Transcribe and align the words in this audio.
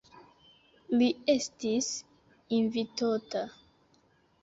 Li 1.01 1.09
estis 1.35 1.91
invitota. 2.61 3.47